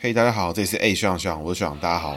[0.00, 2.16] 嘿大家好，这里是 A 学长学长，我是学长，大家好。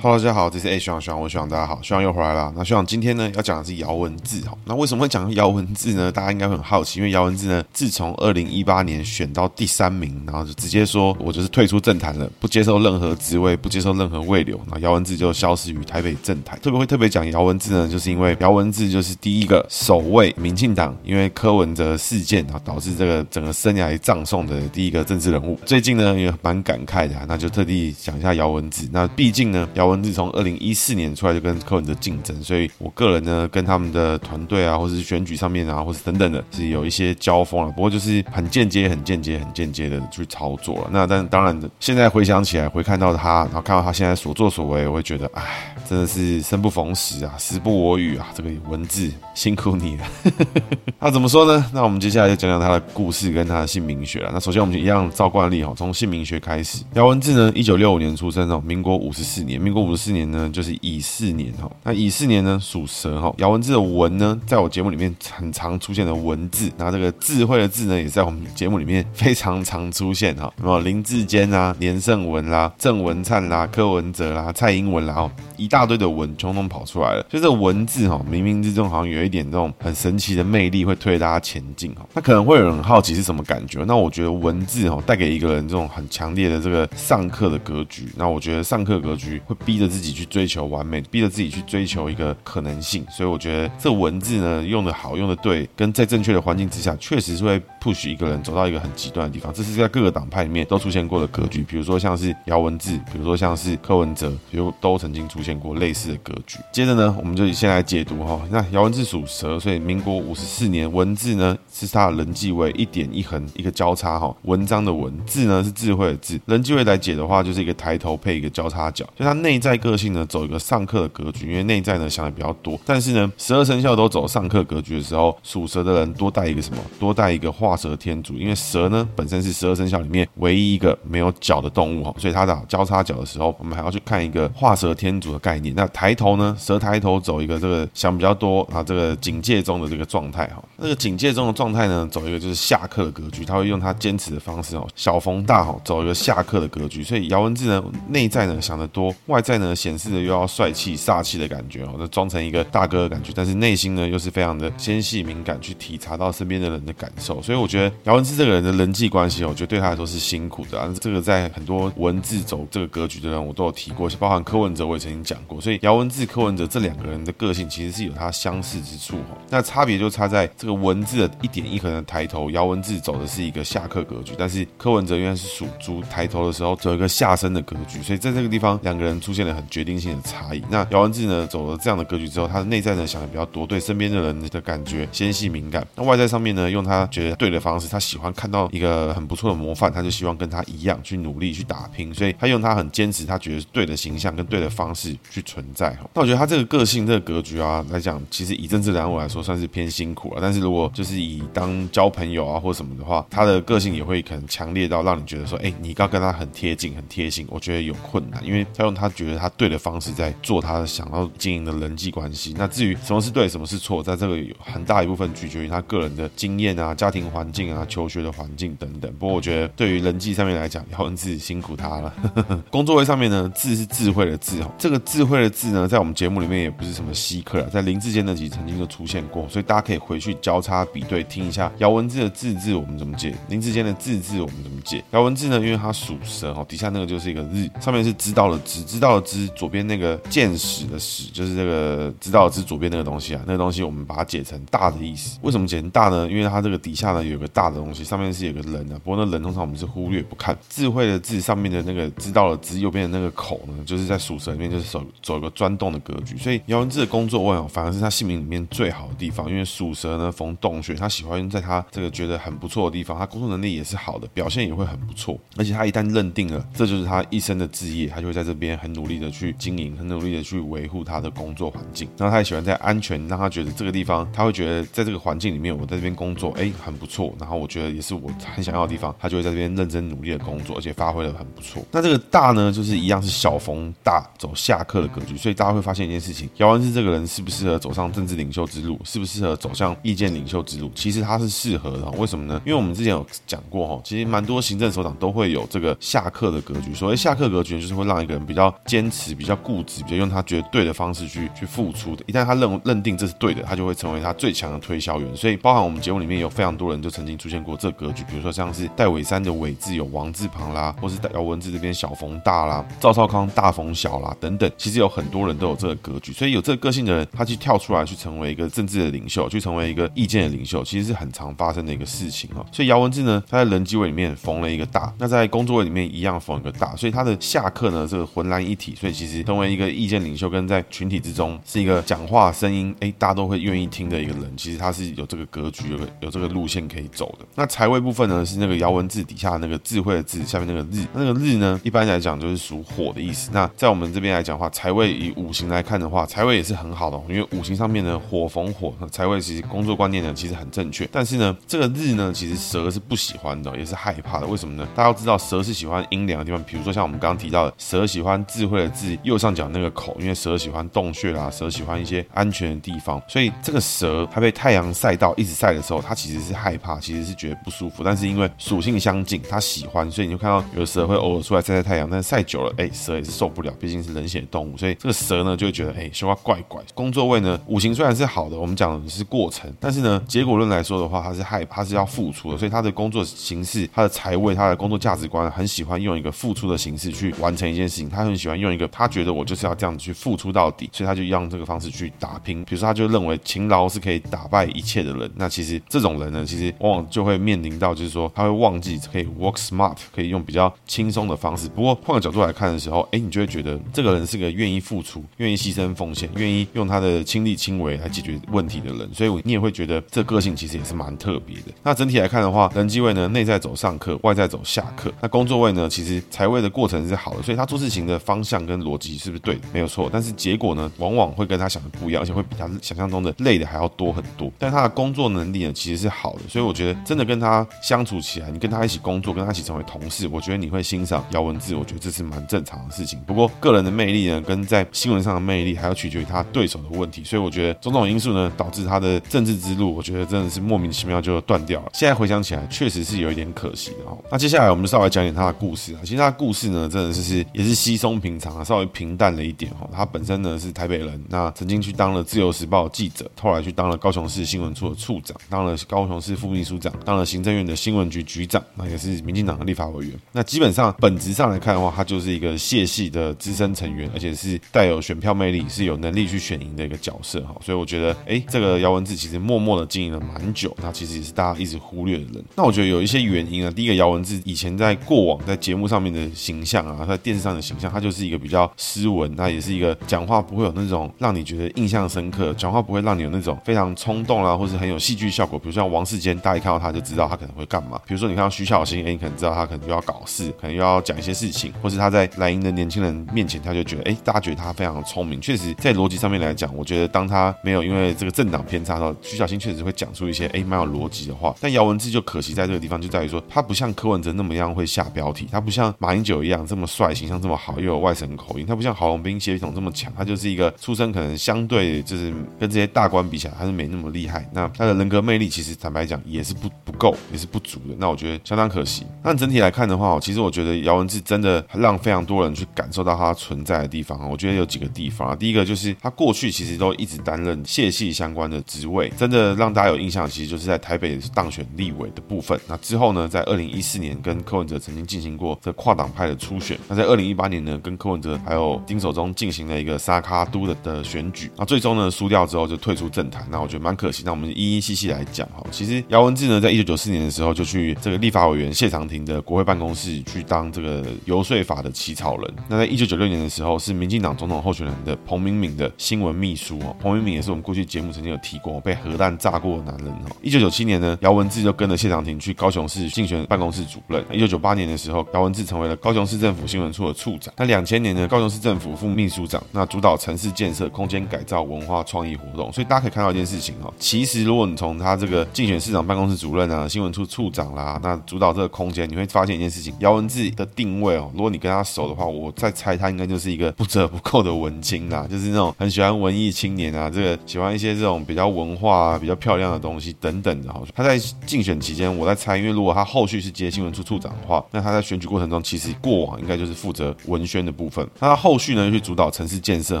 [0.00, 2.52] Hello，大家好，这是 A 学长学长，我学长，大家好，学长又回来了。
[2.54, 4.56] 那学长今天呢要讲的是姚文智哈。
[4.64, 6.12] 那为什么会讲姚文智呢？
[6.12, 14.60] 大家应该会很好奇，因为姚文智呢自从二零一八年选到第三名，然后就直接说我就是退出政坛了，不接受任何职位，不接受任何慰留。
[14.70, 16.56] 那姚文智就消失于台北政坛。
[16.62, 25.58] 特别会特别讲姚文智呢，就是因为姚文智就是第一个首位民进党因为柯文哲事件啊导致这个整个生涯葬送的第一个政治人物。
[25.66, 28.88] 最近呢也蛮感慨的，那就特地讲一下姚文智。
[28.92, 29.87] 那毕竟呢姚。
[29.88, 37.72] 文字从二零一四年出来就跟柯文哲竞争，所以我个人呢跟他们的团队啊，或者是选举上面啊，或是等等的，是有一些交锋了。
[37.72, 40.90] 不过就是很间接、很间接、很间接的去操作了。
[40.92, 48.28] 那但当然，现在回想起来，回看到他，然后看到他现在所作所为，我会觉得，唉，真的是生不逢时啊，时不我与啊。
[48.34, 50.04] 这个文字辛苦你了。
[51.00, 51.64] 那怎么说呢？
[51.72, 54.30] 那我们接下来就讲讲他的故事跟他的姓名学了。
[54.32, 56.84] 那首先我们就一样照惯例哈，从姓名学开始。
[56.94, 59.78] 姚文智呢，一九六五年出生哦，民国五十四年，民国。
[59.88, 61.70] 五十四年呢，就是乙巳年哈。
[61.84, 63.32] 那乙巳年呢，属蛇哈。
[63.38, 70.52] 姚文智的文呢，在我节目里面很常出现的文字，那这个智慧的智呢，也在我们节目里面非常常出现哈。
[70.58, 77.22] 什么林志坚啊、连胜文啦、郑文灿啦、柯文哲啦、蔡英文啦，哦，一大大堆的文冲动跑出来了。
[77.28, 82.04] 就这个文字哈，冥冥之中好像有一点这种很神奇的魅力，会推大家前进哈。
[82.14, 83.84] 那可能会有人很好奇是什么感觉？
[83.84, 88.08] 那我觉得文字哈，带给一个人这种很强烈的这个上课的格局。
[88.16, 89.54] 那我觉得上课格局会。
[89.68, 99.52] 逼着自己去追求完美，逼着自己去追求一个可能性，所以我觉得这文字呢，用的好，用的对，跟在正确的环境之下，确实是会 push 一个人走到一个很极端的地方。
[99.52, 106.58] 这是在各个党派里面都出现过的格局，比如说像是姚文智，比如说像是柯文哲，比如都曾经出现过类似的格局。
[106.72, 108.40] 接着呢，我们就先来解读哈。
[108.50, 119.58] 那姚文智属蛇，所以民国五十四年，文字呢是他的人际位，一点一横一个交叉哈，文章的文字呢是智慧的智，人际位来解的话，就是一个抬头配一个交叉角，就他内。
[119.58, 122.78] 在个性呢，走一个上课的格局，因为内在呢想的比较多。
[122.86, 126.80] 但是呢，十二生肖都走上课格局的时候，属蛇的人多带一个什么？
[127.00, 128.34] 多带一个画蛇添足。
[128.34, 135.74] 因为蛇呢本身是十二生肖里面唯一一个没有脚的动物哈，所以它的交叉角的时候，我们还要去看一个画蛇添足的概念。
[135.74, 140.62] 那抬头呢，蛇抬头走一个这个想比较多啊，这个警戒中的这个状态哈。
[140.76, 147.02] 那个警戒中的状态呢，走一个就是下课的格局，他会用他坚持的方式哦，小逢大哈，走一个下课的格局。
[147.02, 149.42] 所以姚文智呢，内在呢想得多，外。
[149.48, 157.40] 在呢，显示的又要帅气煞气的感觉哦，那装成一个大哥的感觉，但是内心呢又是非常的纤细敏感，去体察到身边的人的感受。
[157.40, 160.92] 所以我觉得姚文智这个人的人际关系，我觉得对他来说是辛苦的啊。
[161.00, 165.60] 这个在很多文字走这个格局的人，我都有提过，包含柯文哲，我也曾经讲过。
[165.60, 169.36] 所以姚文智、柯文哲这两个人的个性其实是有他相似之处哈。
[169.48, 180.62] 那差别就差在这个文字的一点一横的抬头，姚文智走的是一个下课格局，但是柯文哲原来是属猪，抬头的时候走一个下身的格局，所以在这个地方两个人出现了很决定性的差异。
[180.70, 185.86] 那姚文智呢，走了这样的格局之后，他的内在呢想的比较多，对身边的人的感觉纤细敏感。
[185.94, 192.12] 那外在上面呢，用他觉得对的方式，他喜欢看到一个很不错的模范，他就希望跟他一样去努力去打拼。
[192.12, 195.96] 所以他用他很坚持，他觉得对的形象跟对的方式去存在。
[196.14, 200.40] 那我觉得他这个个性、这个格局啊来讲，其实以政治人物来说算是偏辛苦了。
[200.40, 212.54] 但是如果就是以当交朋友啊或什么的话，他的个性也会可能强烈到让你觉得说，哎，你要跟他很贴近、很贴心，我觉得有困难，因为他用他觉得他对的方式在做他想要经营的人际关系。
[212.56, 219.12] 那至于什么是对，什么是错，在这个有很大一部分取决于他个人的经验啊、家庭环境啊、求学的环境等等。
[219.14, 222.14] 不过我觉得对于人际上面来讲，姚文智辛苦他了。
[222.70, 235.04] 工作位上面呢，智是智慧的智哈，这个智慧的智呢，在我们节目里面也不是什么稀客啊，在林志坚那集曾经就出现过，所以大家可以回去交叉比对听一下姚文智的智字我们怎么解，林志坚的智字我们怎么解。
[235.10, 240.18] 姚文智呢，因为他属蛇哦，底下那个就是一个日，上面是知道的知，知道的知，左边那个。
[240.28, 245.38] 见识的识就是这个知道的知左边那个东西啊，那个东西我们把它解成大的意思。
[245.42, 246.28] 为什么解成大呢？
[246.30, 249.00] 因为它这个底下呢有个大的东西，上面是有个人啊。
[249.04, 250.56] 不过那人通常我们是忽略不看。
[250.68, 256.36] 智慧的智上面的那个知道的知，右边的那个口呢，就是在属蛇里面就是走走一个钻洞的格局。
[256.36, 265.38] 所以姚文智的工作位哦反而是他姓名里面最好的地方，因为属蛇呢逢洞穴，他喜欢在他这个觉得很不错的地方，他工作能力也是好的，表现也会很不错。
[265.56, 272.08] 而且他一旦认定了这就是他一生的志业，他就会在这边很努力的去经营，很努力的去维护他的工作环境。
[272.16, 277.17] 然后他也喜欢在安全，让他觉得这个地方，他会觉得在这个环境里面，我在这边工作，哎，很不错。
[277.18, 281.82] 错然后我觉得也是我很想要的地方，他就会在这边认真努力的工作，而且发挥的很不错。
[281.90, 285.36] 那这个大呢，就是一样是小逢大，走下课的格局。
[285.36, 290.90] 所以大家会发现一件事情：姚文志这个人适不适合走上政治领袖之路，适不适合走向意见领袖之路？
[290.94, 292.08] 其实他是适合的。
[292.12, 292.60] 为什么呢？
[292.64, 296.94] 因为我们之前有讲过哈，其实蛮多行政首长都会有这个下课的格局。
[296.94, 302.22] 所谓下课格局，就是会让一个人比较坚持、比较固执，比较用他觉得对的方式去去付出的。
[302.26, 305.36] 一旦他认认定这是对的，他就会成为他最强的推销员。
[305.36, 314.70] 所以，包含我们节目里面有非常多人曾经出现过这格局，比如说像是戴伟山的伟字有王字旁啦，或是姚文智这边小逢大啦，赵少康大逢小啦等等。
[314.76, 322.64] 其实有很多人都有这个格局，所以有这个个性的人，他去跳出来去成为一个政治的领袖，去成为一个意见的领袖，其实是很常发生的一个事情哦。
[322.72, 328.94] 所以姚文智呢，他在人机位里面逢了一个大，那在工作位里面一样逢一个大，所以他的下课呢，这个浑然一体。
[328.98, 337.46] 所以其实成为一个意见领袖，跟在群体之中是一个讲话声音，哎，大家都会愿意听的一个人，其实他是有这个格局，有有这个路线可以走的。
[337.54, 343.50] 那财位部分呢，是那个姚文字底下那个智慧的智，下面那个日，那个日呢，一般来讲就是属火的意思。
[343.52, 351.08] 那在我们这边来讲的话，财位以五行来看的话，财位也是很好的，因为五行上面呢，火逢火，财位其实工作观念呢其实很正确。
[351.12, 354.46] 但是呢，这个日呢，其实蛇是不喜欢的，也是害怕的。
[354.46, 354.86] 为什么呢？
[354.94, 368.02] 大家要知道，蛇是喜欢阴凉的地方，比如说像我们刚刚提到的，蛇喜欢智慧的智，右上角那个口，因为蛇喜欢洞穴啦，蛇喜欢一些安全的地方，所以这个蛇它被太阳晒到一直晒的时候，它其实是害怕，他其实是觉得不舒服。
[368.04, 376.82] 但是因为属性相近，它喜欢，所以你就看到有的蛇会偶尔出来晒晒太阳，但是晒久了，哎，蛇也是受不了，毕竟是冷血动物，所以这个蛇呢就会觉得，哎，说话怪怪。
[376.94, 388.08] 工作位呢，五行虽然是好的，我们讲的是过程，但是呢，结果论来说的话，它是害怕，是要付出的，所以他的工作形式、他的财位、他的工作价值观，很喜欢用一个付出的形式去完成一件事情。
[388.08, 392.64] 他很喜欢用一个他觉得我就是要这样子去付出到底，所以他就用这个方式去打拼。
[392.64, 395.30] 比如说，他就认为勤劳是可以打败一切的人。
[395.36, 401.68] 那其实这种人呢，其实往往就会面临到，就是说他会忘记可以 work smart，可以用比较轻松的方式。
[401.68, 409.08] 不过换个角度来看的时候，哎，你就会觉得这个人是个愿意付出、愿意牺牲奉献、愿意用他的亲力亲为来解决问题的人。
[409.14, 411.72] 所以你也会觉得这个性其实也是蛮特别的。
[411.82, 415.12] 那整体来看的话，人机位呢，内在走上课，外在走下课。
[415.20, 419.62] 那工作位呢，其实财位的过程是好的，所以他做事情的方向跟逻辑是不是对的？
[419.72, 420.08] 没有错。
[420.12, 424.50] 但是结果呢，往往会跟他想的不一样，而且会比他想象中的累的还要多很多。
[424.58, 433.20] 但他的工作能力呢，其实是好的，所以所以我觉得真的跟他相处起来，你跟他一起工作，跟他一起成为同事，我觉得你会欣赏姚文智，我觉得这是蛮正常的事情。
[433.20, 437.22] 不过个人的魅力呢，跟在新闻上的魅力，还要取决于他对手的问题。
[437.22, 441.90] 所以我觉得种种因素呢，导致他的政治之路，我觉得真的是莫名其妙就断掉了。
[441.94, 444.18] 现在回想起来，确实是有一点可惜哦。
[444.28, 446.00] 那接下来我们就稍微讲点他的故事啊。
[446.02, 449.88] 其实他的故事呢，真的是是也是稀松平常啊，稍微平淡了一点哦。
[449.92, 460.14] 他本身呢是台北人，那曾经去当了自由时报记者，后来去当了高雄市新闻处的处长，当了高雄市副秘书长，当了行政院的新闻局局长，那也是民进党的立法委员。
[460.32, 467.54] 那基本上本质上来看的话，他就是一个谢系的资深成员，而且是带有选票魅力，是有能力去选赢的一个角色哈。
[467.64, 472.44] 所以我觉得，哎，这个姚文智其实默默的经营了蛮久，那其实也是大家一直忽略的人。
[472.56, 485.58] 那我觉得有一些原因啊，第一个姚文智以前在过往在节目上面的形象啊，在电视上的形象，他就是一个比较斯文，那也是一个讲话不会有那种让你觉得印象深刻，讲话不会让你有那种非常冲动啊，或是很有戏剧效果。
[485.58, 488.00] 比如像王世坚，大家一看到他就知道他可能会干嘛。
[488.06, 495.40] 比如说你看到徐小新，哎，你可能知道他可能又要搞事，可能又要讲一些事情，或是他在蓝营的年轻人面前，他就觉得，哎，大家觉得他非常聪明。
[495.40, 501.54] 确实，在逻辑上面来讲，我觉得当他没有因为这个政党偏差的时候，徐小新确实会讲出一些哎蛮有逻辑的话。
[501.60, 514.48] 但姚文智就可惜在这个地方，就在于说他不像柯文哲那么样会下标题，他不像马英九一样这么帅，形象这么好，又有外省口音，他不像郝龙斌协同这么强，他就是一个出身可能相对就是跟这些大官比起来，他是没那么厉害。
[514.52, 517.94] 那他的人格魅力其实坦白讲也是不不够，也是不足的。
[517.98, 519.06] 那我觉得相当可惜。
[519.22, 524.28] 那整体来看的话，其实我觉得姚文智真的让非常多人去感受到他存在的地方。
[524.30, 532.58] 我觉得有几个地方啊，第一个就是他过去其实都一直担任谢系相关的职位，真的让大家有印象，其实就是在台北当选立委的部分。
[532.68, 536.78] 那之后呢，在二零一四年跟柯文哲曾经进行过这跨党派的初选。
[536.88, 541.50] 那在二零一八年呢，跟柯文哲还有丁守中进行了一个沙卡都的的选举。
[541.56, 543.46] 那最终呢，输掉之后就退出政坛。
[543.50, 544.22] 那我觉得蛮可惜。
[544.24, 545.64] 那我们一一细细来讲哈。
[545.70, 552.54] 其实姚姚文智呢，在一九九四年的时候就去这个立法委员谢长廷的国会办公室去当这个游说法的起草人。
[552.66, 556.96] 那在一九九六年的时候，是民进党总统候选人的彭明敏的新闻秘书哦。
[556.98, 560.36] 彭明敏也是我们过去节目曾经有提过被核弹炸过的男人哦。
[560.42, 563.70] 一九九七年呢，姚文智就跟着谢长廷去高雄市竞选办公。
[563.70, 564.24] 室主任。
[564.32, 567.54] 一九九八年的时候，姚文智成为了高雄市政府新闻处的处长。
[567.56, 572.72] 那两千年呢，高雄市政府副秘书长，那主导城市建设、空间改造、文化创意活动。
[572.72, 590.80] 所以大家可以看到一件事情哈，其实如果你从他这个竞选市长办公室主任啊、新闻处处长啦，那主导这个空间，你会发现一件事情，姚文智的定位哦，如果你跟他熟的话，我在猜他应该就是一个不折不扣的文青啦， 就是那种很喜欢文艺青年啊，这个喜欢一些这种比较文化啊、比较漂亮的东西等等的哈。
[590.94, 598.08] 他在竞选期间，我在猜，因为如果他后续是接新闻处处长的话，那他在选举过程中，其实过往应该就是负责文宣的部分。
[598.18, 600.00] 那他后续呢又，去主导城市建设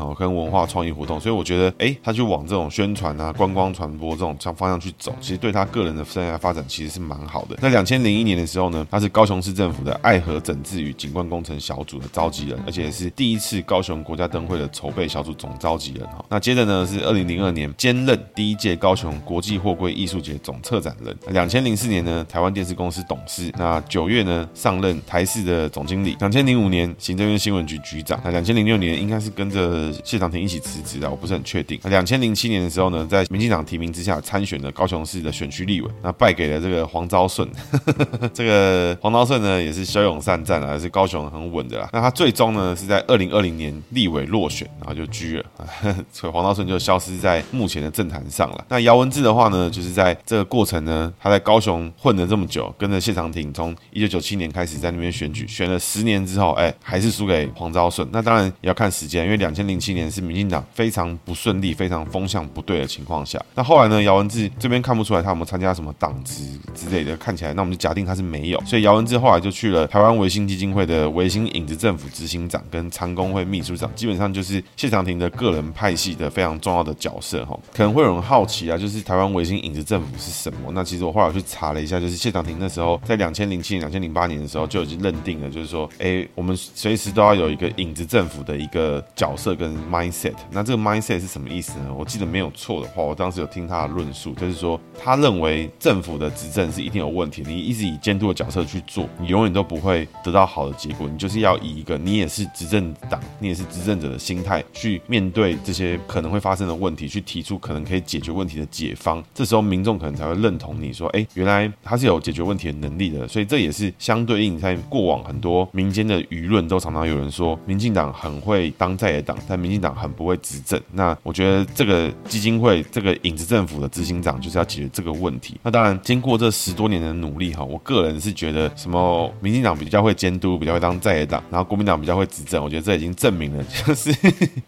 [0.00, 1.20] 哈，跟文化创意活动。
[1.20, 7.58] 所以我觉得，哎，他就往这种宣传啊、观光传播这种向方向去走，其实对他个人的生涯发展其实是蛮好的。
[7.60, 16.24] 那两千零一年的时候呢，他是高雄市政府的爱河整治与景观工程小组的召集人，而且也是第一次高雄国家灯会的筹备小组总召集人哈。
[16.28, 21.16] 那接着呢，是二零零二年兼任第一届高雄国际货柜艺术节总策展人。
[21.30, 23.52] 两千零四年呢，台湾电视公司董事。
[23.58, 26.16] 那九月呢，上任台视的总经理。
[26.20, 28.20] 两千零五年，行政院新闻局局长。
[28.24, 31.78] 那两千零六年，应该是跟着谢长廷一起辞职的，我不是很确定。
[31.84, 37.48] 两千零七年的时候呢，在民进党提名之下参选了高雄市的选区立那败给了这个黄昭顺。
[38.32, 41.88] 这个黄昭顺呢，也是骁勇善战啊，是高雄很稳的啦。
[41.92, 45.44] 那他最终呢，是在二零二零年立委落选，然后就居了，
[46.12, 48.64] 所以黄昭顺就消失在目前的政坛上了。
[48.68, 58.08] 那姚文智的话呢，就是在这个过程呢，他在高雄混了这么久，跟着谢长廷从一九九七年开始在那边选举，选了十年之后，哎，还是输给黄昭顺。
[58.12, 63.40] 那当然也要看时间，因为两千零七年是民进党非常不顺利、非常风向不对的情况下。
[63.54, 66.42] 那后来呢，姚文智这边看不出来他有没有参加什么党职
[66.74, 68.60] 之类的，看起来那我们就假定他是没有。
[68.64, 77.58] 所以姚文智后来就去了台湾维新基金会的维新影子政府执行长跟长工会秘书长，基本上就是谢长廷的个人派系的非常重要的角色哈。
[77.74, 80.70] 可能会有人好奇啊，就是台湾维新影子政府是什么？
[80.72, 90.34] 那其实我后来去查了一下，就是谢长廷那时候在两千零七年、两千零八年的时候就已经认定了，就是说，哎，我们随时都要有一个影子政府的一个角色跟 mindset。
[90.50, 91.94] 那这个 mindset 是什么意思呢？
[91.96, 101.08] 我记得没有错的话，我当时有听他的论述，就是说他认为政府的执政是一定有问题，你一直以监督的角色去做，你永远都不会得到好的结果。
[101.08, 109.22] 你就是要以一个你也是执政党，你也是执政者的心态去面对这些可能会发生的问题，去提出可能可以解决问题的解方。
[109.34, 113.26] 这时候民众可能才会认同你说，哎，原来他是有解决问题的能力的。
[113.26, 120.80] 所以这也是相对应，在过往很多民间的舆论都常常有人说，民进党很会当在野党，但民进党很不会执政。
[120.92, 125.47] 那我觉得这个基金会这个影子政府的执行长就是要解决这个问题。
[125.62, 132.62] 那当然，经过这十多年的努力哈，我个人是觉得什么民进党比较会监督，比较会当在野党，然后国民党比较会执政。
[132.62, 134.10] 我觉得这已经证明了， 就是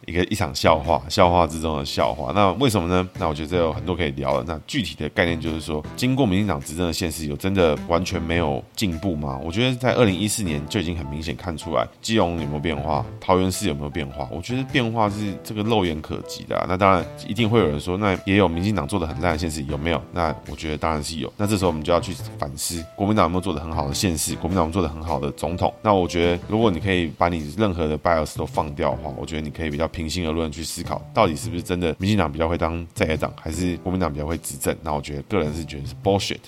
[0.07, 2.33] 一个一场笑话，笑话之中的笑话。
[2.35, 3.09] 那为什么呢？
[3.19, 4.45] 那我觉得这有很多可以聊的。
[4.55, 9.39] 那具体的概念就是说，经过民进党执政的现实，有真的完全没有进步吗？
[9.43, 14.29] 我觉得在二零一四年就已经很明显看出来，基隆有没有变化，桃园市有没有变化？
[14.31, 16.67] 我觉得变化是这个肉眼可及的啊。
[16.69, 20.01] 那当然一定会有人说，那也有民进党做的很烂的现实有没有？
[20.13, 21.33] 那我觉得觉得当然是有。
[21.37, 25.73] 那这时候我们就要去反思，国民党有没有做的很好的县市，国民党做的很好的总统？
[25.83, 34.75] 那我觉得，如果你可以把你任何的 bias 都放掉的话，我觉得你可以比较平心而论去思考，到底是不是真的民进党比较会当在野党，还是国民党比较会执政？
[34.83, 36.39] 那我觉得个人是觉得是 bullshit。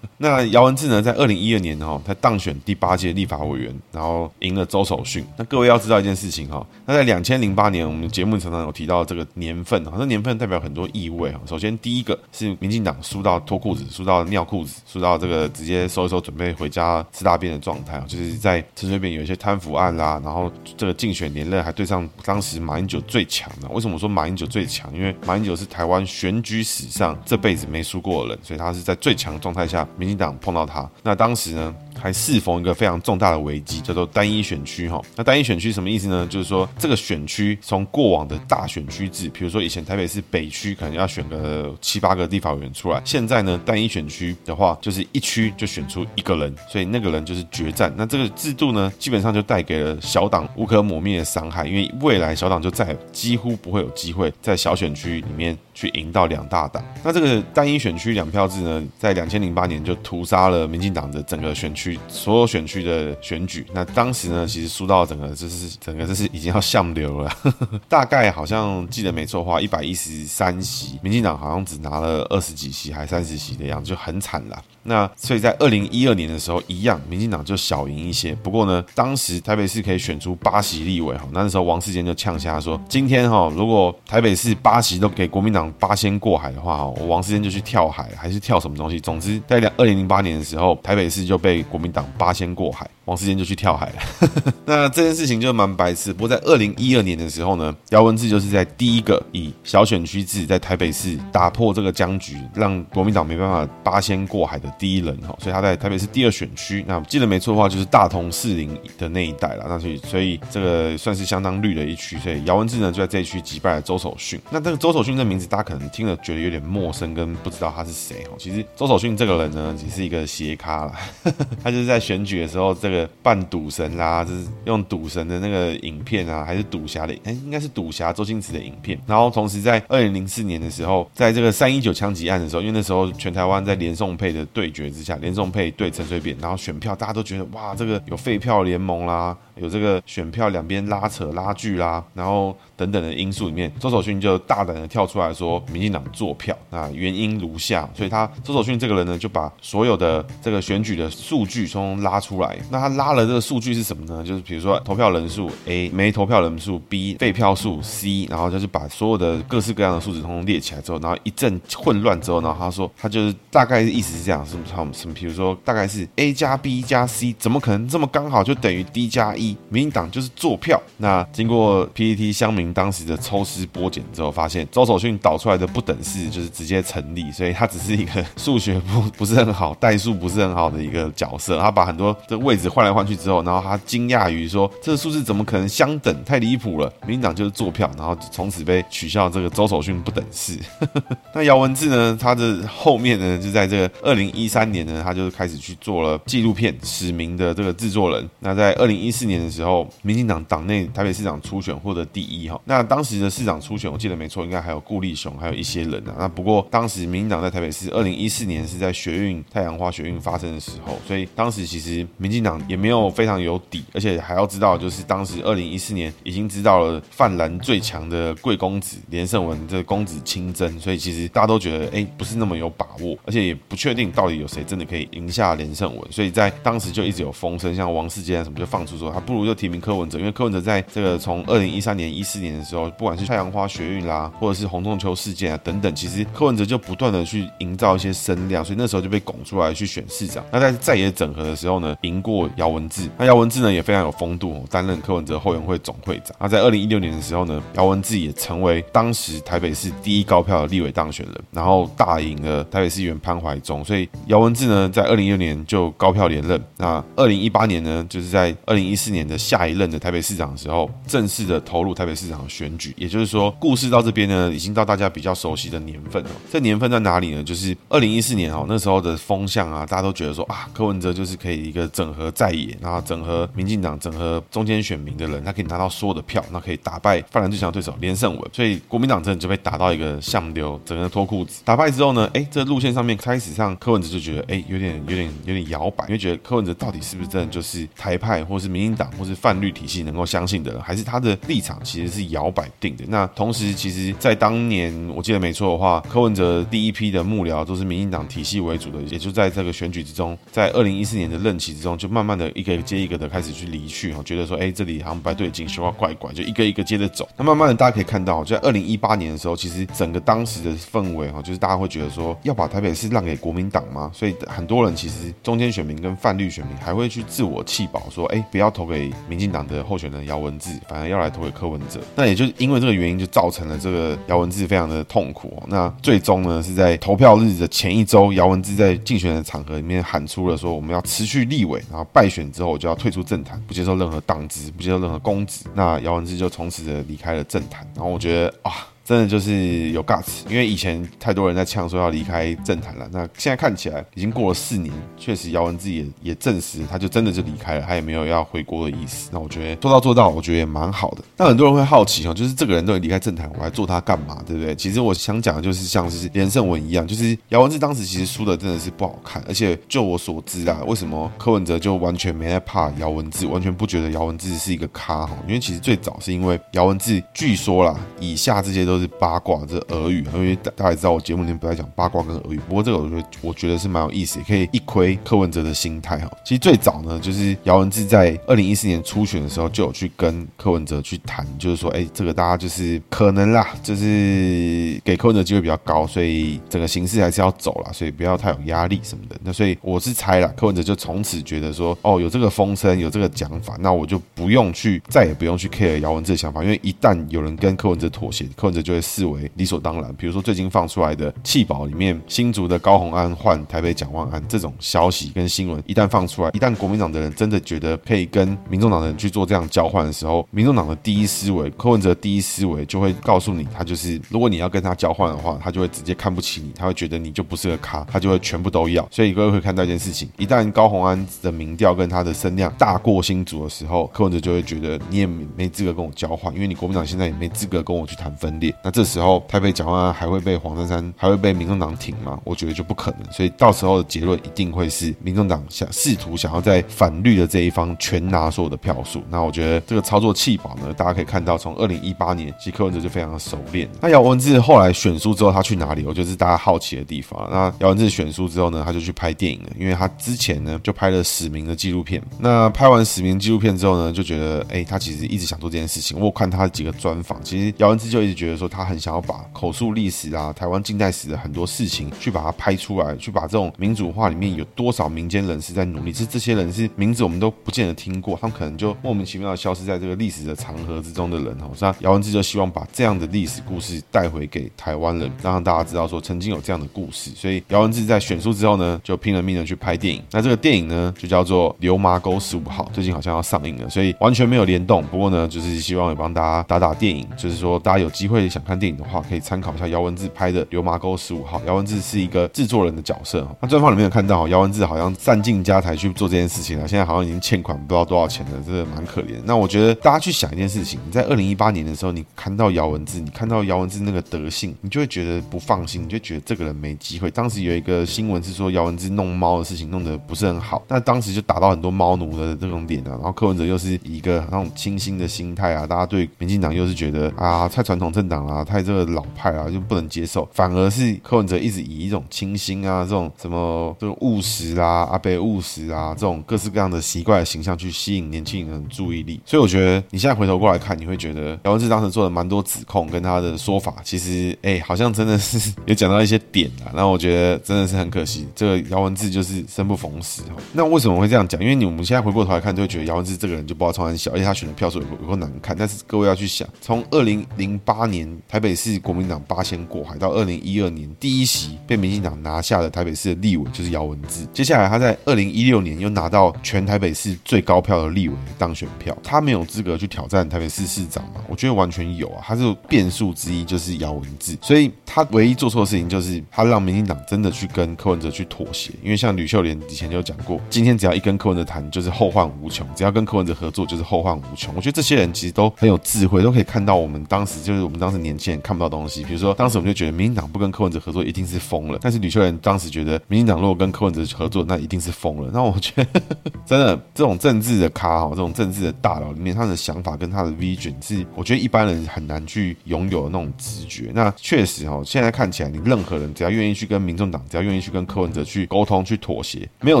[0.18, 5.24] 那姚文智呢，在二零一二年哈，他当选第八届立法委员，然后赢了周守训。
[5.36, 11.40] 那各位要知道一件事情哈，那在两千零八年，我们节目常常有提到这个年份哈，那年份代表很多意味哈。
[11.46, 23.68] 首先第一个是民进党输到脱裤子，输到尿裤子，输到这个直接收一收准备回家吃大便的状态，就是在陈水扁有一些贪腐案啦，然后这个竞选连任还对上当时马英九最强的。
[23.68, 24.94] 为什么说马英九最强？
[24.94, 30.88] 因为马英九是台湾选举史上这辈子没输过的人，所以他是在最强状态下，民进党碰到他。
[31.02, 35.00] 那当时呢，还适逢一个非常重大的危机，叫做单一选区哈。
[35.16, 36.26] 那单一选区什么意思呢？
[36.30, 47.92] 就是说这个选区从过往的大选区制，比如说以前台北市北区可能要选个七八个立法委员出来，现在呢单一选区的话，就是一区就选出一个人，所以那个人就是决战。
[47.96, 56.84] 那这个制度呢，基本上就带给了小党无可磨灭的伤害，因为未来小党就再几乎不会有机会在小选区里面去赢到两大党。
[57.02, 61.87] 那这个单一选区两票制呢，在两千零八年就屠杀了民进党的整个选区。
[62.08, 67.30] 所有选区的选举，那当时呢，其实输到整个就是整个就是已经要向流了，
[67.88, 74.62] 大概好像记得没错的话，一百一十三席，民进党好像只拿了二十几席，还三十席的样子，就很惨了。
[74.82, 78.34] 那所以在二零一二年的时候，一样，民进党就小赢一些。
[78.36, 88.98] 不过呢，当时台北市可以选出八席立委哈，那时候王世坚就呛下说，今天哈，如果台北市八席都给国民党八仙过海的话，我王世坚就去跳海，还是跳什么东西？
[88.98, 92.90] 总之，在二零零八年的时候，台北市就被国国民党八仙过海。
[93.08, 96.12] 王世坚就去跳海了， 那这件事情就蛮白痴。
[96.12, 105.34] 不过在二零一二年的时候呢，姚文智就是在第一个以小选区制在台北市打破这个僵局，让国民党没办法八仙过海的第一人哈。
[105.40, 109.64] 所以他在台北市第二选区，那记得没错的话，就是大同士林的那一带了。
[109.66, 112.18] 那所以所以这个算是相当绿的一区。
[112.18, 114.38] 所以姚文智呢就在这一区击败了周守训。
[114.50, 118.32] 那这个周守训这名字大家可能听了觉得有点陌生，跟不知道他是谁哈。
[118.38, 120.92] 其实周守训这个人呢，只是一个斜咖了，
[121.64, 122.97] 他就是在选举的时候这个。
[123.22, 127.12] 扮赌神啦，就是用赌神的那个影片啊，还是赌侠的？
[127.24, 128.98] 哎，应该是赌侠周星驰的影片。
[129.06, 139.36] 然后同时在二零零四年的时候，在这个三一九枪击案的时候，因为那时候全台湾在连宋配的对决之下，连宋配对陈水扁，然后选票大家都觉得哇，这个有废票联盟啦。
[139.60, 154.24] 有这个选票两边拉扯拉锯啦，然后等等的因素里面，周守训就大胆的跳出来说，民进党作票，那原因如下，所以他周守训这个人呢，就把所有的这个选举的数据从拉出来，那他拉了这个数据是什么呢？
[154.24, 169.47] 就是比如说投票人数 A，没投票人数 B，废票数 C，然后就是把所有的各式各样的数字通通列起来之后，然后一阵混乱之后，然后他说他就是大概意思是这样，什么什么，比如说大概是 A 加 B 加 C，怎么可能这么刚好就等于 D 加 E？
[169.68, 170.80] 民进党就是坐票。
[170.96, 181.58] 那经过 PTT 乡民当时的抽丝剥茧之后，发现周守训导出来的不等式就是直接成立，所以他只是一个数学不不是很好、代数不是很好的一个角色。
[181.58, 186.24] 他把很多的位置换来换去之后，然后他惊讶于说：“这个数字怎么可能相等？
[186.24, 190.58] 太离谱了！”民进党就是坐票，然后从此被取消这个周守训不等式。
[191.34, 192.16] 那姚文智呢？
[192.20, 198.28] 他的后面呢，就在这个二零一三年呢，他就开始去做了纪录片《史明》的这个制作人。
[198.40, 199.88] 那在二零一四年的时候。
[200.02, 206.14] 民进党党内台北市长初选获得第一哈，那当时的市长初选我记得没错，应该还有顾立雄，还有一些人啊。
[206.18, 229.68] 那不过当时民进党在台北市二零一四年是在学运太阳花学运发生的时候，所以当时其实民进党也没有非常有底，而且还要知道，就是当时二零一四年已经知道了泛蓝最强的贵公子连胜文这公子亲征，所以其实大家都觉得哎、不是那么有把握，而且也不确定到底有谁真的可以赢下连胜文，所以在当时就一直有风声，像王世坚什么就放出说他不如就提。
[229.68, 240.42] 名柯文哲，因为柯文哲在这个从二零一三年、一四年的时候，不管是太阳花学运啦，或者是洪仲秋事件啊等等，其实柯文哲就不断的去营造一些声量，所以那时候就被拱出来去选市长。
[240.50, 243.10] 那在在野整合的时候呢，赢过姚文智。
[243.18, 246.34] 那姚文智呢也非常有风度，担任柯文哲后援会总会长。
[246.40, 253.84] 那在二零一六年的时候呢，姚文智也成为当时台北市第一高票的立委当选人，然后大赢了台北市议员潘怀忠。
[253.84, 256.58] 所以姚文智呢在二零一六年就高票连任。
[256.78, 259.68] 那二零一八年呢，就是在二零一四年的下。
[259.68, 266.30] 一任的台北市长的时候，正式的投入台北市长的选举，也就是说，故事到这边呢，已经到大家比较熟悉的年份了。
[266.50, 267.44] 这年份在哪里呢？
[267.44, 278.50] 就是二零一四年哦，那时候的风向啊，大家都觉得说啊，柯文哲就是可以一个整合在野，然后整合民进党、整合中间选民的人，他可以拿到所有的票，那可以打败泛蓝最强的对手连胜文。
[278.52, 281.60] 所以国民党真的就被打到一个像丢，整个脱裤子。
[281.64, 293.04] 打败之后呢，哎，这路线上面开始上柯文哲就觉得哎，有点、有点、有点摇摆，因为觉得柯文哲到底是不是真的就是台派，或是民进党，或是泛绿体系能够相信的，还是他的立场其实是摇摆定的。
[293.08, 307.28] 那同时，其实，在当年我记得没错的话，柯文哲第一批的幕僚都是民进党体系为主的，也就在这个选举之中，在二零一四年的任期之中，就慢慢的一个接一个的开始去离去，哈，觉得说，哎，这里好像不太对劲，说话怪怪，就一个一个接着走。
[307.36, 314.10] 那慢慢的，大家可以看到，就在二零一八年的时候，其实整个当时的氛围，哈，就是大家会觉得说，要把台北市让给国民党吗？
[314.12, 319.78] 所以很多人其实中间选民跟泛绿选民还会去自我弃保，说，哎，不要投给民进党的。
[319.88, 325.62] 候选人姚文智反而要来投给柯文哲，那也就因为这个原因，就造成了这个姚文智非常的痛苦。
[325.66, 335.64] 那最终呢，是在投票日的前一周，姚文智在竞选的场合里面喊出了说，我们要持续立委，然后败选之后我就要退出政坛，不接受任何党职，不接受任何公职。
[335.74, 337.86] 那姚文智就从此的离开了政坛。
[337.94, 338.72] 然后我觉得啊。
[339.08, 343.08] 真的就是有 guts，因为以前太多人在呛说要离开政坛了。
[343.10, 349.30] 那现在看起来已经过了四年，确实姚文智也也证实，他就真的就离开了，他也没有要回国的意思。
[349.32, 351.24] 那我觉得说到做到，我觉得也蛮好的。
[351.38, 354.42] 那很多人会好奇哦，就是这个人都离开政坛，我还做他干嘛？
[354.46, 354.74] 对不对？
[354.74, 365.34] 其实我想讲的就是像是连胜文一样，就是姚文智当时其实输的真的是不好看，而且就我所知啊，为什么柯文哲就完全没在怕姚文智，完全不觉得姚文智是一个咖哈？
[365.46, 368.97] 因为其实最早是因为姚文智据说啦，以下这些都。
[368.98, 372.60] 是八卦，这俄语，因为大家也知道我节目里面不太讲八卦跟俄语。
[372.68, 376.30] 不过这个我觉得我觉得是蛮有意思，也可以一窥柯文哲的心态哈。
[376.44, 389.36] 其实最早呢，就是姚文智在二零一四年初选的时候就有去跟柯文哲去谈，就是说，哎，这个大家就是可能啦，就是给柯文哲机会比较高，所以整个形势还是要走了，所以不要太有压力什么的。
[389.42, 400.14] 那所以我是猜啦，柯文哲就从此觉得说，哦，有这个风声，有这个讲法，那我就不用去，再也不用去 care 姚文智的想法，因为一旦有人跟柯文哲妥协，柯文哲就会视为理所当然。
[400.16, 419.06] 比如说最近放出来的弃保里面，新竹的高虹安换台北蒋万安这种消息跟新闻，一旦放出来，一旦国民党的人真的觉得可以跟民众党的人去做这样交换的时候，民众党的第一思维，柯文哲第一思维就会告诉你，他就是如果你要跟他交换的话，他就会直接看不起你，他会觉得你就不是个咖，他就会全部都要。
[419.10, 428.67] 所以各位会看到一件事情，一旦高虹安的民调跟他的声量大过新竹的时候，柯文哲就会觉得你也没资格跟我交换，因为你国民党现在也没资格跟我去谈分裂。
[428.82, 432.38] 那这时候台北蒋万安还会被黄珊珊还会被民众党挺吗？
[432.44, 433.32] 我觉得就不可能。
[433.32, 439.22] 所以到时候的结论一定会是民众党想试图想要在反绿的这一方全拿所有的票数。
[439.30, 443.88] 那我觉得这个操作弃保呢，大家可以看到，从二零一八年，其实柯文哲就非常的熟练。
[444.00, 446.04] 那姚文智后来选书之后，他去哪里？
[446.06, 447.48] 我觉得是大家好奇的地方。
[447.50, 452.22] 那姚文智选书之后呢，他就去拍电影了，因为他之前呢就拍了《史明》的纪录片。
[452.38, 456.18] 那拍完《史明》纪录片之后呢，就觉得，哎，他其实一直想做这件事情。
[456.18, 471.70] 我看他几个专访，其实姚文智就一直觉得说，他很想要把口述历史啊、台湾近代史的很多事情，去把它拍出来，去把这种民主化里面有多少民间人士在努力，是这些人是名字我们都不见得听过，他们可能就莫名其妙的消失在这个历史的长河之中的人哦。
[471.78, 477.30] 那姚文智就希望把这样的历史故事带回给台湾人，让大家知道说曾经有这样的故事。
[477.36, 480.22] 所以姚文智在选书之后呢，就拼了命的去拍电影。
[480.30, 485.04] 那这个电影呢，就叫做《流麻沟十五号》，最近好像要上映了，所以完全没有联动。
[485.06, 491.58] 不过呢，就是希望也帮大家打打电影，就是说大家有机会想看电影的话，可以参考一下姚文智拍的《流麻沟十五号》。
[491.66, 493.46] 姚文智是一个制作人的角色。
[493.60, 499.40] 那专访里面有看到，姚文智好像散尽家财去做这件事情了，现在好像已经欠款不知道多少钱了，真的蛮可怜。
[499.44, 507.30] 那我觉得大家去想一件事情，你在二零一八年的时候，你看到姚文智，你看到姚文智那个德性，你就会觉得不放心，你就觉得这个人没机会。
[507.30, 513.10] 当时有一个新闻是说姚文智弄猫的事情弄得不是很好，那当时就打到很多猫奴的这种脸啊。
[513.10, 520.48] 然后柯文哲又是一个那种清新的心态啊，大家对民进党又是觉得啊太传统政党啊，太这个老派啊，就不能接受。
[520.52, 529.40] 反而是柯文哲一直以一种清新啊，这种什么这种务实啊，阿伯务实啊，这种各式各样的奇怪的形象去吸引年轻人的注意力。
[529.44, 536.92] 所以我觉得你现在回头过来看，你会觉得姚文智当时做了蛮多指控，跟他的说法，其实哎，好像真的是 有讲到一些点啊。
[536.94, 540.56] 那我觉得真的是很可惜，这个姚文智就是生不逢时哈。
[540.72, 541.60] 那为什么会这样讲？
[541.60, 545.76] 因为你我们现在回过头来看，就会觉得姚文智这个人就不知道从哪里小，而且他选的票数有有够难看。
[545.78, 554.46] 但是各位要去想，从二零零八年台北市国民党八仙过海到二零一二年第一席被民进党拿下的台北市的立委就是姚文智。
[554.52, 561.40] 接下来他在二零一六年又拿到全台北市最高票的立委当选票，他没有资格去挑战台北市市长吗？
[561.48, 564.56] 我觉得完全有啊，他是变数之一，就是姚文智。
[564.60, 574.74] 所以他唯一做错的事情就是他让民进党真的去跟柯文哲去妥协，因为像吕秀莲以前就讲过，今天只要一跟柯文哲谈，就是后患无穷；只要跟柯文哲合作，就是后患无穷。
[574.74, 579.24] 我觉得这些人其实都很有智慧，都可以看到我们当时就是我们当时年轻人看不到东西。
[579.24, 585.50] 比如说，当时我们就觉得民进党不跟柯文哲合作一定是疯了，但是吕秀莲当时觉得民进党如果跟柯文哲合作，那一定是疯了。
[585.52, 586.20] 那我觉得
[586.66, 594.10] 真的这种政治的咖哈，这种政治的大佬里面，他的想法跟他的 vision 是，我觉得一般人很难去拥有那种直觉。
[594.14, 600.00] 那确实哈，现在看起来，你任何人只要愿意去跟民众党，只要愿意去跟柯文哲去沟通、去妥协，没有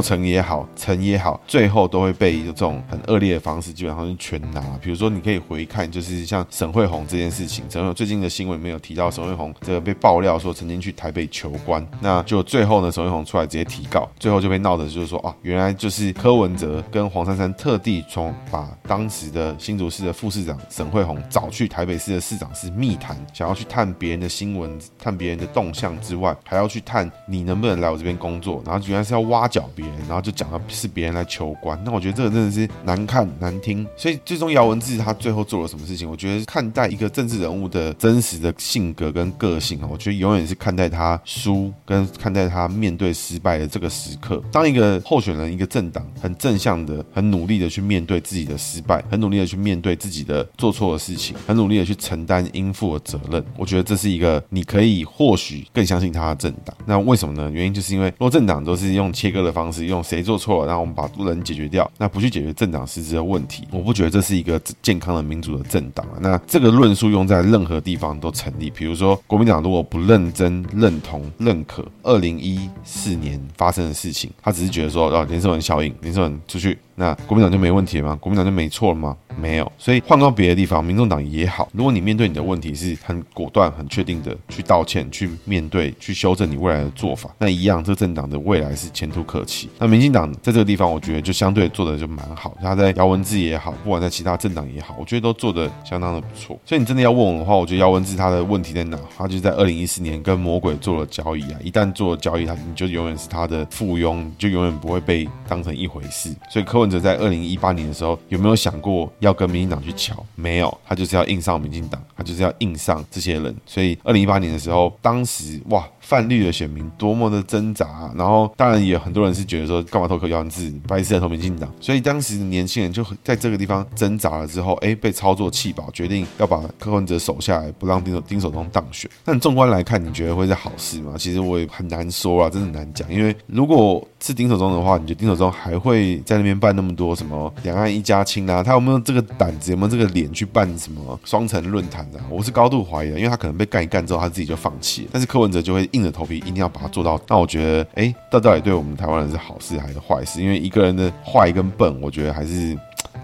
[0.00, 4.60] 成也好，成也好，最后都会被这种很恶劣的方式基本上是全拿。
[4.82, 31.78] 比如说，你可以回看，就是像沈慧红这件事情，沈慧最近的新闻没有提到沈慧虹这个被爆料说曾经去台北求官，那就最后呢，沈慧虹出来直接提告，最后就被闹的就是说啊，原来就是柯文哲跟黄珊珊特地从把当时的新竹市的副市长沈慧虹找去台北市的市长室密谈，想要去探别人的新闻、探别人的动向之外，还要去探你能不能来我这边工作，然后原来是要挖角别人，然后就讲到是别人来求官。
[31.84, 33.86] 那我觉得这个真的是难看难听。
[33.96, 36.08] 所以最终姚文智他最后做了什么事情？
[36.08, 44.42] 我觉得看待一个政治人物的真实的性格跟个性啊，我觉得永远是看待他输跟看待他面对失败的这个时刻。
[44.52, 56.76] 当一个候选人、一个政党很正向的、很努力的去面对自己的失败，很努力的去面对自己的做错的事情，很努力的去承担应负的责任，我觉得这是一个你可以或许更相信他的政党。
[56.86, 57.50] 那为什么呢？
[57.50, 66.18] 原因就是因为若政党都是用切割的方式，用谁做错了，然后我们把人解决掉，那不去解决政党实质的问题，我不觉得这是一个健康的民主的政党啊。
[66.20, 68.68] 那这个论述用在任何地方都成立。
[68.68, 76.78] 比如说，国民党如果不认真、认同、认可二零一四年发生的事情，他只是觉得说，哦，林胜文效应，林胜文出去。
[76.98, 78.18] 那国民党就没问题了吗？
[78.20, 79.16] 国民党就没错了吗？
[79.40, 79.72] 没有。
[79.78, 89.68] 所以换到别的地方，民众党也好，如果你面对你的问题是很果断、很确定的去道歉、去面对、去修正你未来的做法，那一样，这个政党的未来是前途可期。
[89.78, 92.56] 那民进党在这个地方，我觉得就相对做的就蛮好。
[92.60, 96.58] 他在姚文智也好，不管在其他政党也好，我觉得都做的相当的不错。
[96.64, 98.98] 所以你真的要问我的话，我觉得姚文智他的问题在哪？
[99.16, 101.60] 他就在二零一四年跟魔鬼做了交易啊！
[101.62, 106.34] 一旦做了交易，他你就永远是他的附庸，就永远不会被当成一回事。
[106.50, 107.68] 所以柯文者在二零一八。
[107.78, 110.16] 年的时候有没有想过要跟民进党去抢？
[110.34, 113.54] 没有，他就是要硬上民进党，他就是要硬上这些人。
[113.66, 115.86] 所以二零一八年的时候，当时哇。
[116.08, 121.70] 泛绿的选民多么的挣扎，然后当然也很多人是觉得说，干嘛投柯姚文智，白痴投民进党。
[121.82, 129.10] 所以当时年轻人就在这个地方挣扎了之后，哎，被操作气饱，决定要把柯文哲守下来，不让丁守丁守中当选。
[129.22, 131.12] 但纵观来看，你觉得会是好事吗？
[131.18, 133.12] 其实我也很难说啊，真的很难讲。
[133.12, 138.62] 因为如果是丁守中的话，你觉得丁守中还会在那边办那么多什么两岸一家亲啊？
[138.62, 142.24] 他有没有这个胆子，有没有这个脸去办什么双城论坛啊？
[142.30, 145.08] 我是高度怀疑的，因为他可能被干一干之后，他自己就放弃了。
[145.12, 145.86] 但是柯文哲就会。
[145.97, 150.40] 硬硬着头皮一定要把它做到，那我觉得，哎，这到底对我们台湾人是好事还是坏事？
[150.40, 152.74] 因为一个人的坏跟笨，我觉得还是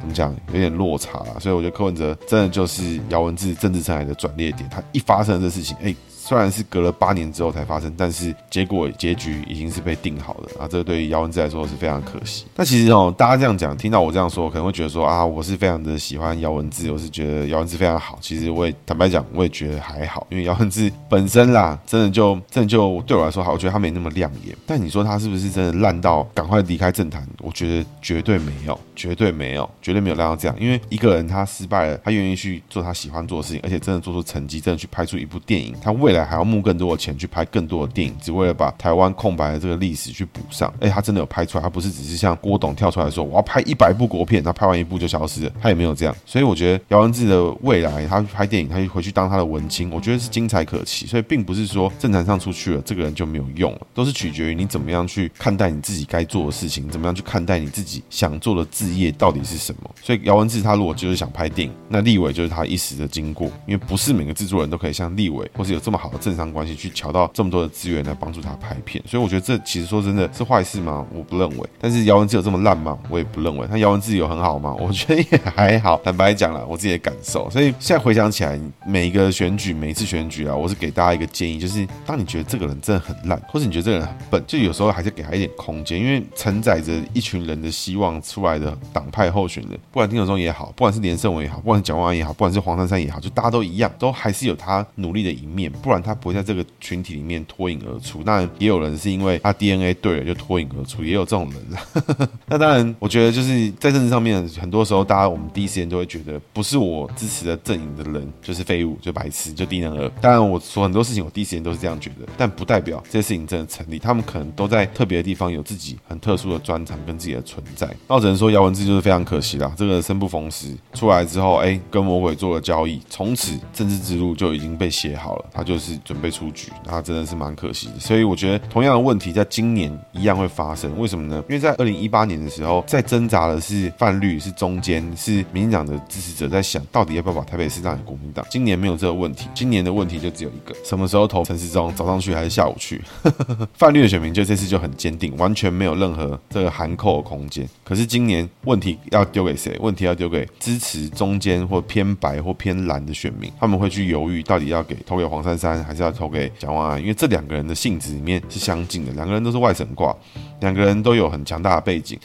[0.01, 1.37] 怎么讲，有点落差啦。
[1.39, 5.95] 所以我觉得柯文哲真的就是姚文智政治生涯的转捩点，他一发生这事情，哎。
[6.27, 10.67] 虽然是隔了八年之后才发生，但是结果结局已经是被定好了啊！
[10.67, 12.47] 这对于姚文智来说是非常可惜。
[12.57, 18.19] 那其实哦，大家这样讲，听到我这样说，可能会觉得说啊，我是非常的喜欢姚文智，我是觉得姚文智非常好。
[18.23, 24.57] 其实我也坦白讲，我也觉得还好，因为姚文智本身啦，真的就真的就对我来说好，我觉得他没那么亮眼。
[24.67, 27.23] 但你说他是不是真的烂到赶快离开政坛？
[27.43, 30.57] 我觉得绝对没有，绝对没有，绝对没有烂到这样。
[30.59, 40.73] 因为一个人他失败了，他愿意去做他喜欢做的事情，而且真的做出成绩，真的去拍出一部电影，他为来还要募更多的钱去拍更多的电影，只为了把台湾空白的这个历史去补上。
[40.81, 46.15] 哎，他真的有拍出来，他不是只是像郭董跳出来说我要拍一百部国片，他拍完一部就消失了，他也没有这样。
[46.27, 51.07] 所以我觉得姚文智的未来，他拍电影，他回去当他的文青，我觉得是精彩可期。
[51.07, 59.91] 所以并不是说政坛上出去了，这个人就没有用了，都是取决于你怎么样去看待你自己该做的事情，怎么样去看待你自己想做的置业到底是什么。
[60.03, 66.75] 所以姚文智他如果就是想拍电影，那立伟就是他一时的经过，因为不是每个制作人都可以像立伟或是有这么好的政商关系。
[66.75, 71.07] 去乔到这么多的资源来帮助他拍片，所以我觉得这其实说真的是坏事吗？
[71.15, 71.69] 我不认为。
[71.81, 72.99] 但是姚文智有这么烂吗？
[73.09, 73.67] 我也不认为。
[73.69, 74.75] 他姚文智有很好吗？
[74.79, 75.99] 我觉得也还好。
[76.05, 77.49] 坦白讲了，我自己的感受。
[77.49, 96.65] 所以现在回想起来，每一个选举，每一次选举啊，我是给大家一个建议，就是当你觉得这个人真的很烂，或者你觉得这个人很笨，就有时候还是给他一点空间，因为承载着一群人的希望出来的党派候选人，不管丁守中也好，不管是连胜文也好，不管是蒋万安也好，不管是黄珊珊也好，就大家都一样，都还是有他努力的一面，不然他不会在这个。
[96.81, 102.29] 群体里面脱颖而出，当然也有人是因为他 DNA 对了就脱颖而出，也有这种人。
[102.47, 110.11] 那当然，我觉得就是在政治上面，很多时候大家我们第一时间都会觉得，不是我支持的阵营的人就是废物，就白痴，就低能儿。
[110.21, 113.99] 当然，我说很多事情，我第一时间都是这样觉得，但不代表这些事情真的成立。
[113.99, 117.89] 他们可能都在特别的地方有自己很特殊的专长跟自己的存在。
[118.09, 119.73] 那我只能说，姚文智就是非常可惜啦。
[119.77, 126.73] 这个生不逢时出来之后，哎，跟魔鬼做了交易，从此政治之路就已经被写好了，他就是是准备出局。
[126.85, 130.99] 那真的是蛮可惜的，所以我觉得同样的问题在今年一样会发生。
[130.99, 131.43] 为什么呢？
[131.49, 138.45] 因为在二零一八年的时候，在挣扎的是泛绿，是中间，是民进党的支持者在想，到底要不要把台北市让给国民党？
[138.51, 141.93] 今年没有这个问题，今年的问题就只有一个：什么时候投陈时中？
[141.95, 143.03] 早上去还是下午去？
[143.75, 147.69] 泛绿的选民就这次就很坚定，完全没有任何这个含扣的空间。
[147.83, 149.77] 可是今年问题要丢给谁？
[149.81, 157.01] 问题要丢给支持中间或偏白或偏蓝的选民，他们会去犹豫，到底要给投给黄珊珊，还是要投给蒋万安？
[157.01, 160.15] 因为这两个人的性质里面是相近的，两个人都是外省挂，
[160.61, 162.19] 两个人都有很强大的背景。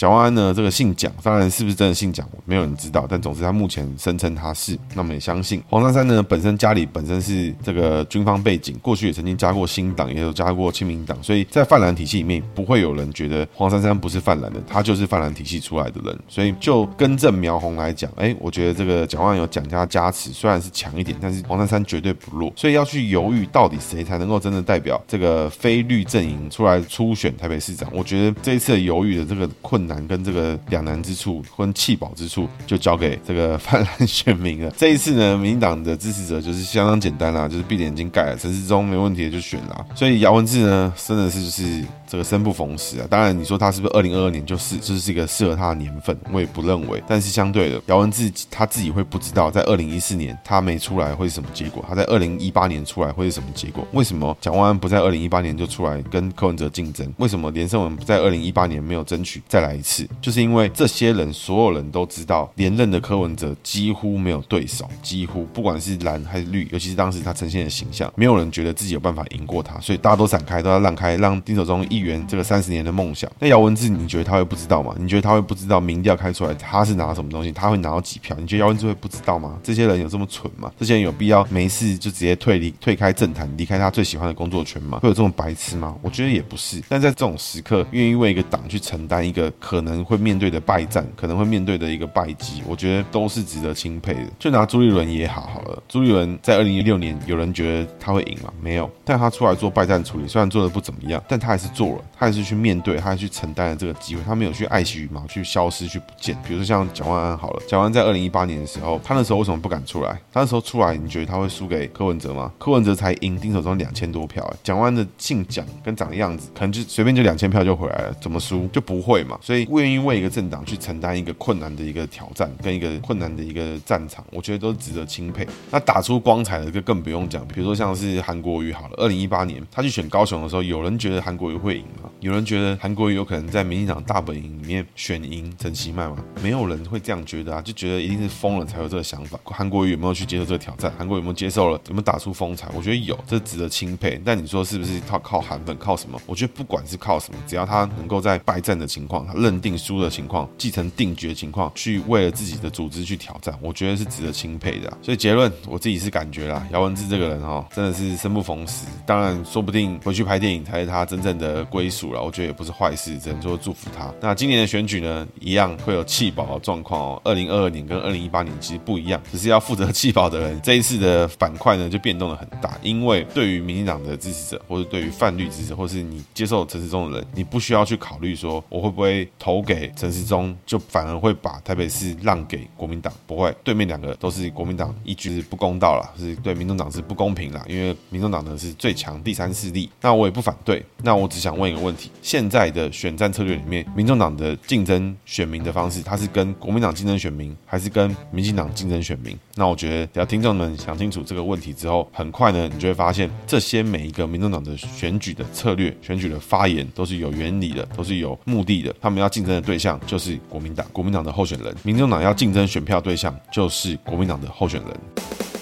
[0.00, 3.04] 蒋万安呢，这个姓蒋，当然是不是真的姓蒋，没有人知道。
[3.06, 5.62] 但总之他目前声称他是，那么也相信。
[5.68, 16.18] 黄珊珊呢，本身家里本身是这个军方背景，过去也曾经加过新党，也有加过亲民党，所以在泛蓝体系里面，不会有人觉得黄珊珊不是泛蓝的，他就是泛蓝体系出来的人。
[16.26, 22.50] 所以就根正苗红来讲，哎，我觉得这个蒋万有蒋家加持，虽然是强一点，但是黄珊珊绝对不弱。
[22.56, 30.00] 所以要去犹豫到底谁才能够真的代表这个非绿阵营出来初选台北市长，我觉得这一次犹豫的这个困难。
[30.10, 34.72] 跟这个两难之处，跟弃保之处，就交给这个泛蓝选民了。
[34.76, 39.86] 这一次呢，民进党的支持者就是相当简单啦，就是闭着眼睛盖了，陈时中没问题的就选了。
[39.94, 43.06] 所以姚文智呢，真的是就是这个生不逢时啊。
[43.08, 47.00] 当然，你说他是不是二零二二年就是就是一个适合他的年份，我也不认为。
[47.06, 53.86] 但是相对的，姚文智他自己会不知道，在二零一四年他没出来会是什么结果，他在二零一八年出来会是什么结果？
[53.92, 57.12] 为什么蒋万安不在二零一八年就出来跟柯文哲竞争？
[57.18, 60.06] 为什么连胜文不在二零一八年没有争取再来一次？
[60.20, 73.30] 就是因为这些人所有人都知道，连任的柯文哲几乎没有对手，几乎不管是蓝还是绿，尤其是当时他呈现的形象，没有人觉得自己有办法赢过他，所以大家都闪开，都要让开，让丁守中一圆这个三十年的梦想。
[73.38, 74.94] 那姚文智，你觉得他会不知道吗？
[74.98, 77.50] 你觉得他会不知道民调开出来他是拿什么东西？
[77.50, 78.36] 他会拿到几票？
[78.38, 79.58] 你觉得姚文智会不知道吗？
[79.62, 80.70] 这些人有这么蠢吗？
[80.78, 84.98] 这些人有必要没事就直接退离、退开政坛，离开他最喜欢的工作圈吗？
[85.00, 85.96] 会有这么白痴吗？
[86.02, 86.82] 我觉得也不是。
[86.88, 94.26] 但在这种时刻，愿意为一个党去承担一个可能会面对的败战，可能会面对的一个败绩，我觉得都是值得钦佩的。
[94.38, 98.52] 就拿朱立伦也好好了，朱立伦在二零一六年，有人觉得他会赢吗？
[98.60, 106.36] 没有，但他出来做败战处理，虽然做的不怎么样，但他还是做了，他还是去面对，他还去承担了这个机会，他没有去爱惜羽毛，去消失，去不见。
[106.46, 110.12] 比如说像蒋万安好了，蒋万安在二零一八年的时候，他那时候为什么不敢出来？
[110.32, 112.50] 他那时候出来，你觉得他会输给柯文哲吗？
[112.58, 119.38] 柯文哲才赢丁守中两千多票，蒋万安的姓蒋跟长的样子，可能就随便就两千票就回来了，怎么输就不会嘛？
[119.50, 125.44] 所以愿意为一个政党去承担一个困难的一个挑战，跟一个困难的一个战场，我觉得都值得钦佩。
[125.72, 132.08] 那打出光彩的就更不用讲，比如说像是韩国瑜好了，二零一八年他去选高雄的时候，有人觉得韩国瑜会赢吗？
[132.20, 136.16] 有人觉得韩国瑜有可能在民进党大本营里面选赢陈其迈吗？
[136.40, 139.36] 没有人会这样觉得啊，就觉得一定是疯了才有这个想法。
[139.42, 140.92] 韩国瑜有没有去接受这个挑战？
[140.96, 141.80] 韩国有没有接受了？
[141.88, 142.68] 有没有打出风采？
[142.72, 144.22] 我觉得有，这值得钦佩。
[144.24, 146.16] 但你说是不是靠靠韩粉靠什么？
[146.24, 148.70] 我觉得不管是靠什么，只要他能够在败战？
[148.70, 154.92] 的情况，他认定输的情况，继承定局的情况，去为了自己的组织去挑战，我觉得是值得钦佩的。
[155.02, 158.86] 所以结论，我自己是感觉啦，姚文智这个人哦，真的是生不逢时。
[159.06, 162.22] 当然，说不定回去拍电影才是他真正的归属了。
[162.22, 164.12] 我觉得也不是坏事，只能说祝福他。
[164.20, 167.22] 那今年的选举呢，一样会有弃保的状况哦。
[167.24, 172.78] 二零二二年跟二零一八年其实不一样，只是要负责弃保的人，这一次的板块呢就变动的很大。
[172.82, 183.12] 因为对于民进党的支持者，或者对于泛绿支持，或是你接受陈时中的人，你不需要去考虑说我会不会投给陈时中，就反而会把台北市让给国民党。
[183.26, 187.64] 不会，对面两个都是国民党，一局是不公道了，是对民众党是不公平啦。
[187.68, 190.84] 因为民众党呢是最强第三势力，那我也不反对。
[191.02, 199.38] 那我只想问一个问题：现在的选战策略里面，民众党的竞争选民的方式，他是跟国民党竞争选民，还是跟民进党竞争选民？
[199.54, 208.94] 那我觉得，只要听众们想清楚这个问题之后，很快呢，你就会发现，这些每一个民众党的选举的策略、选举的发言，都是有原理的，都是有目的的。
[209.00, 215.59] 他们要竞争的对象就是国民党，国民党的候选人；民众党要竞争选票对象就是国民党的候选人。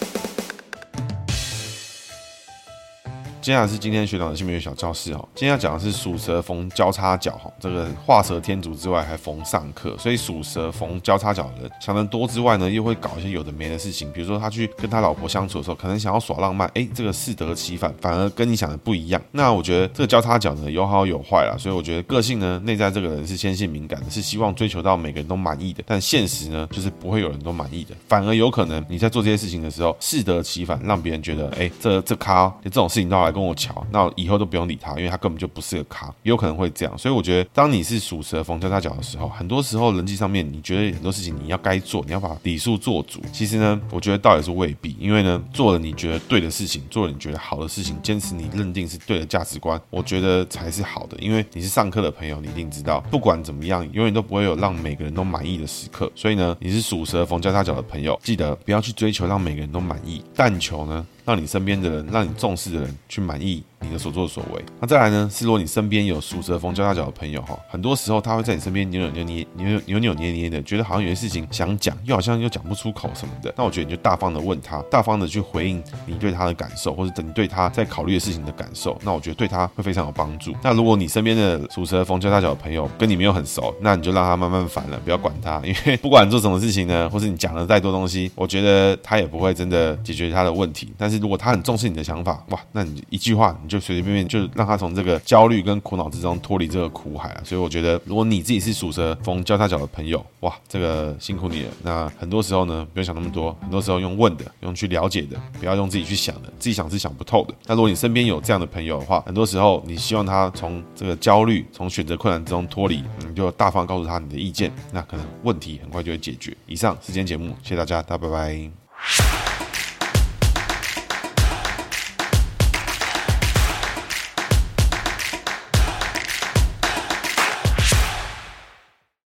[3.48, 19.18] 接下来是今天学长的新闻小教室哦，今天要讲的是属蛇逢交叉角哈，这个画蛇添足之外还逢上课，所以属蛇逢交叉角的人想得多之外呢，又会搞一些有的没的事情，比如说他去跟他老婆相处的时候，可能想要耍浪漫，哎，这个适得其反，反而跟你想的不一样。
[19.32, 33.37] 那我觉得这个交叉角呢有好有坏啦，所以我觉得个性呢内在这个人是纤细敏感的，是希望追求到每个人都满意的，但现实呢就是不会有人都满意的，反而有可能你在做这些事情的时候适得其反，让别人觉得哎，这这咖这种事情都要来。
[33.38, 36.98] 跟我乔，那以后都不用理他，因为他根本就不是个咖，也有可能会这样。
[36.98, 43.22] 所以我觉得，当你是属蛇逢交叉角的时候，很多时候人际上面，你觉得很多事情你要该做，你要把礼数做足。
[43.32, 51.16] 其实呢，我觉得倒也是未必，因为呢，做了你觉得对的事情，做了你觉得好的事情，坚持你认定是对的价值观，我觉得才是好的。
[51.20, 56.10] 因为你是上课的朋友，你一定知道，不管怎么样，永远都不会有让每个人都满意的时刻。
[56.16, 61.06] 所以呢，你是属蛇逢交叉角的朋友，记得不要去追求让每个人都满意，但求呢。
[61.28, 64.64] 让你身边的人，让你重视的人去满意你的所作所为。
[64.80, 65.28] 那再来呢？
[65.32, 73.52] 是如果你身边有属蛇逢交叉角的朋友哈，很多时候他会在你身边扭扭捏捏、扭扭扭捏捏的，觉得好像有些事情想讲，又好像又讲不出口什么的。
[73.56, 78.98] 那我觉得你就大方的问他，大方的去回应你对他的感受，或者等你对他在考虑的事情的感受。
[79.02, 80.54] 那我觉得对他会非常有帮助。
[80.62, 90.92] 那如果你身边的属蛇逢交叉角的朋友跟你没有很熟，那你就让他慢慢烦了，不要管他，因为不管做什么事情呢，或是你讲了再多东西，我觉得他也不会真的解决他的问题。
[90.96, 97.42] 但是如果他很重视你的想法，哇，那你一句话就随随便便就让他从这个焦虑跟苦恼之中脱离这个苦海啊。
[97.44, 101.68] 所以我觉得，如果你自己是属蛇逢交叉脚的朋友，哇，这个辛苦你了。
[101.82, 107.54] 那很多时候呢，不用想那么多，很多时候用问的，用去了解的，不要用自己去想的，自己想是想不透的。
[107.66, 116.56] 那如果你身边有这样的朋友的话，很多时候你希望他从这个焦虑、从选择困难之中脱离，你就大方告诉他你的意见，那可能问题很快就会解决。
[116.66, 119.37] 以上是今天节目，谢谢大家，大家拜拜。